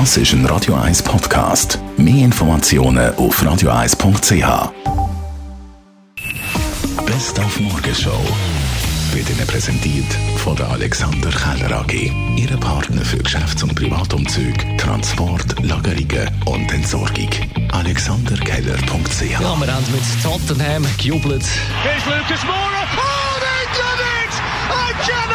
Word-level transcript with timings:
Das 0.00 0.16
ist 0.16 0.32
ein 0.32 0.44
Radio 0.46 0.74
1 0.74 1.04
Podcast. 1.04 1.78
Mehr 1.96 2.24
Informationen 2.24 3.14
auf 3.14 3.40
radio1.ch. 3.40 4.72
Best 7.06 7.38
auf 7.38 7.60
Morgenshow 7.60 8.18
wird 9.12 9.30
Ihnen 9.30 9.46
präsentiert 9.46 10.12
von 10.38 10.56
der 10.56 10.68
Alexander 10.70 11.30
Keller 11.30 11.78
AG. 11.78 12.10
Ihre 12.34 12.56
Partner 12.56 13.04
für 13.04 13.18
Geschäfts- 13.18 13.62
und 13.62 13.76
Privatumzug, 13.76 14.54
Transport, 14.78 15.62
Lagerungen 15.62 16.28
und 16.46 16.72
Entsorgung. 16.72 17.30
AlexanderKeller.ch 17.70 19.22
Ja, 19.30 19.38
wir 19.40 19.72
haben 19.72 19.86
mit 19.92 20.22
Tottenham 20.24 20.84
gejubelt. 20.98 21.44
Here's 21.84 22.04
Lucas 22.04 22.42
Moura. 22.44 22.82
Oh, 22.96 23.38
they've 23.38 23.78
done 23.78 24.02
it! 24.24 24.32
I 24.70 24.92
cannot 25.06 25.33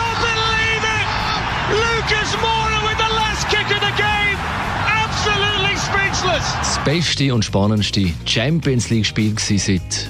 Das 6.80 6.86
beste 6.86 7.34
und 7.34 7.44
spannendste 7.44 8.10
Champions 8.26 8.90
League-Spiel 8.90 9.38
seit 9.38 10.10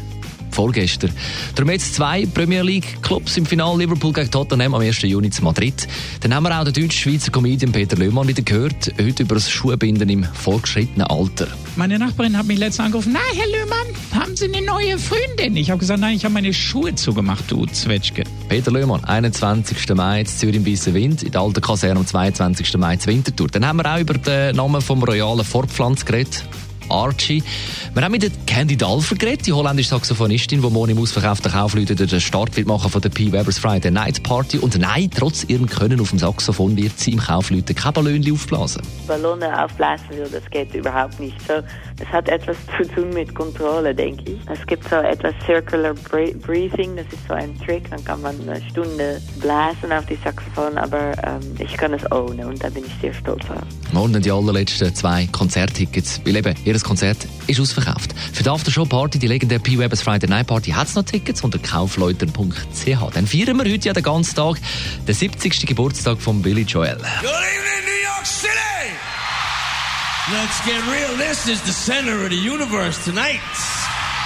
vorgestern. 0.51 1.11
Darum 1.55 1.71
jetzt 1.71 1.95
zwei 1.95 2.25
Premier 2.25 2.63
League-Clubs 2.63 3.37
im 3.37 3.45
Finale. 3.45 3.79
Liverpool 3.79 4.13
gegen 4.13 4.29
Tottenham 4.31 4.73
am 4.73 4.81
1. 4.81 5.01
Juni 5.03 5.29
zu 5.29 5.43
Madrid. 5.43 5.87
Dann 6.21 6.33
haben 6.33 6.43
wir 6.43 6.59
auch 6.59 6.63
den 6.63 6.73
deutsch-schweizer 6.73 7.31
Comedian 7.31 7.71
Peter 7.71 7.95
Löhmann 7.95 8.27
wieder 8.27 8.41
gehört. 8.41 8.91
Heute 8.99 9.23
über 9.23 9.35
das 9.35 9.49
Schuhbinden 9.49 10.09
im 10.09 10.23
fortgeschrittenen 10.23 11.07
Alter. 11.07 11.47
Meine 11.75 11.97
Nachbarin 11.97 12.37
hat 12.37 12.45
mich 12.45 12.59
letztens 12.59 12.85
angerufen. 12.85 13.13
Na, 13.13 13.19
Herr 13.33 13.47
Löhmann, 13.47 13.87
haben 14.13 14.35
Sie 14.35 14.45
eine 14.45 14.65
neue 14.65 14.97
Freundin? 14.97 15.55
Ich 15.55 15.69
habe 15.69 15.79
gesagt, 15.79 15.99
nein, 15.99 16.15
ich 16.15 16.25
habe 16.25 16.33
meine 16.33 16.53
Schuhe 16.53 16.95
zugemacht, 16.95 17.45
du 17.49 17.65
Zwetschge. 17.65 18.23
Peter 18.49 18.71
Löhmann, 18.71 19.03
21. 19.03 19.95
Mai 19.95 20.21
in 20.21 20.25
Zürich 20.25 20.55
im 20.55 20.65
Weissen 20.65 20.93
Wind, 20.93 21.23
in 21.23 21.31
der 21.31 21.41
alten 21.41 21.61
Kaserne 21.61 21.99
am 21.99 22.05
22. 22.05 22.77
Mai 22.77 22.97
zu 22.97 23.09
Winterthur. 23.09 23.47
Dann 23.47 23.65
haben 23.65 23.77
wir 23.77 23.93
auch 23.93 23.99
über 23.99 24.15
den 24.15 24.55
Namen 24.55 24.81
vom 24.81 25.03
royalen 25.03 25.45
Fortpflanz 25.45 26.05
geredet. 26.05 26.43
Archie. 26.89 27.43
Wir 27.93 28.03
haben 28.03 28.11
mit 28.11 28.23
der 28.23 28.31
Candy 28.45 28.77
Dalfer 28.77 29.15
geredet, 29.15 29.47
die 29.47 29.53
holländische 29.53 29.89
Saxophonistin, 29.89 30.61
die 30.61 30.69
morgen 30.69 30.91
im 30.91 30.99
ausverkauften 30.99 31.51
Kaufleuten 31.51 31.95
den 31.95 32.21
Start 32.21 32.55
wird 32.57 32.67
machen 32.67 32.89
von 32.89 33.01
der 33.01 33.09
P. 33.09 33.31
Weber's 33.31 33.59
Friday 33.59 33.91
Night 33.91 34.23
Party. 34.23 34.57
Und 34.57 34.77
nein, 34.79 35.09
trotz 35.15 35.43
ihrem 35.45 35.67
Können 35.67 35.99
auf 35.99 36.09
dem 36.09 36.19
Saxophon 36.19 36.75
wird 36.77 36.99
sie 36.99 37.11
im 37.11 37.19
Kaufleuten 37.19 37.75
kein 37.75 37.93
Ballon 37.93 38.31
aufblasen. 38.31 38.81
Ballone 39.07 39.63
aufblasen 39.63 40.09
will, 40.11 40.29
das 40.31 40.43
geht 40.49 40.73
überhaupt 40.73 41.19
nicht 41.19 41.37
so. 41.47 41.53
Es 42.01 42.07
hat 42.11 42.29
etwas 42.29 42.57
zu 42.77 42.87
tun 42.93 43.09
mit 43.13 43.35
Kontrolle, 43.35 43.93
denke 43.93 44.31
ich. 44.31 44.39
Es 44.49 44.65
gibt 44.67 44.87
so 44.89 44.95
etwas 44.95 45.33
Circular 45.45 45.93
Bre- 46.09 46.37
Breathing, 46.37 46.95
das 46.95 47.05
ist 47.07 47.27
so 47.27 47.33
ein 47.33 47.57
Trick, 47.65 47.89
dann 47.89 48.03
kann 48.03 48.21
man 48.21 48.35
eine 48.47 48.61
Stunde 48.69 49.21
blasen 49.41 49.91
auf 49.91 50.05
die 50.05 50.17
Saxophon, 50.23 50.77
aber 50.77 51.11
ähm, 51.23 51.41
ich 51.59 51.75
kann 51.77 51.93
es 51.93 52.09
ohne 52.11 52.47
und 52.47 52.63
da 52.63 52.69
bin 52.69 52.83
ich 52.85 52.91
sehr 53.01 53.13
stolz. 53.13 53.43
Morgen 53.91 54.13
dann 54.13 54.21
die 54.21 54.31
allerletzten 54.31 54.93
zwei 54.95 55.27
Konzerttickets, 55.31 56.21
weil 56.25 56.35
eben, 56.37 56.55
ihr 56.63 56.78
Konzert 56.83 57.27
ist 57.47 57.59
ausverkauft. 57.59 58.13
Für 58.33 58.43
die 58.43 58.49
Aftershow-Party, 58.49 59.19
die 59.19 59.27
legendäre 59.27 59.59
P. 59.59 59.77
Weber's 59.77 60.01
Friday 60.01 60.29
Night 60.29 60.47
Party, 60.47 60.71
hat 60.71 60.87
es 60.87 60.95
noch 60.95 61.03
Tickets 61.03 61.43
unter 61.43 61.59
kaufleuten.ch. 61.59 63.13
Dann 63.13 63.27
feiern 63.27 63.57
wir 63.57 63.71
heute 63.71 63.87
ja 63.87 63.93
den 63.93 64.03
ganzen 64.03 64.35
Tag 64.35 64.57
den 65.07 65.15
70. 65.15 65.65
Geburtstag 65.65 66.21
von 66.21 66.41
Billy 66.41 66.63
Joel. 66.63 66.97
Good 66.97 67.05
evening, 67.05 67.85
New 67.85 68.03
York 68.03 68.25
City! 68.25 68.49
Let's 70.31 70.63
get 70.65 70.81
real. 70.87 71.17
This 71.17 71.47
is 71.47 71.61
the 71.63 71.73
center 71.73 72.23
of 72.23 72.29
the 72.29 72.37
universe 72.37 73.03
tonight. 73.03 73.39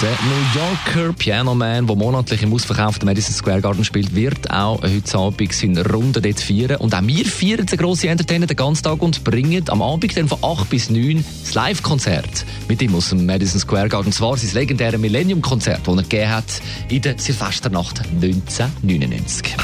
Der 0.02 0.10
New 0.10 0.60
Yorker 0.60 1.14
Pianoman, 1.14 1.88
der 1.88 1.96
monatlich 1.96 2.42
im 2.44 2.54
ausverkauften 2.54 3.06
Madison 3.06 3.34
Square 3.34 3.62
Garden 3.62 3.86
spielt, 3.86 4.14
wird 4.14 4.52
auch 4.52 4.82
heute 4.82 5.18
Abend 5.18 5.54
seine 5.54 5.86
Runde 5.86 6.22
dort 6.22 6.40
feiern. 6.40 6.78
Und 6.78 6.94
auch 6.94 7.02
wir 7.04 7.26
feiern 7.26 7.66
den 7.66 7.78
grossen 7.78 8.10
Entertainer 8.10 8.46
den 8.46 8.58
ganzen 8.58 8.84
Tag 8.84 9.02
und 9.02 9.24
bringen 9.24 9.64
am 9.70 9.82
Abend 9.82 10.18
dann 10.18 10.28
von 10.28 10.40
8 10.44 10.70
bis 10.70 10.90
9 10.90 11.24
das 11.44 11.54
Live-Konzert 11.54 12.46
mit 12.68 12.82
ihm 12.82 12.96
aus 12.96 13.10
dem 13.10 13.26
Madison 13.26 13.60
Square 13.60 13.88
Garden. 13.88 14.08
Und 14.08 14.14
zwar 14.14 14.36
sein 14.36 14.54
legendäres 14.54 15.00
Millennium-Konzert, 15.00 15.82
das 15.86 15.96
er 15.96 16.04
gegeben 16.04 16.32
hat 16.32 16.62
in 16.90 17.02
der 17.02 17.18
Silvesternacht 17.18 18.02
1999. 18.02 19.56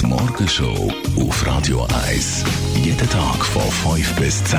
Die 0.00 0.06
Morgenshow 0.06 0.92
auf 1.16 1.46
Radio 1.46 1.86
1. 2.08 2.44
Jeden 2.84 3.10
Tag 3.10 3.44
von 3.44 3.96
5 3.96 4.14
bis 4.14 4.44
10. 4.44 4.58